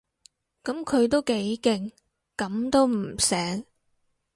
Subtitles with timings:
[0.63, 1.93] 噉佢都幾勁，
[2.35, 3.65] 噉都唔醒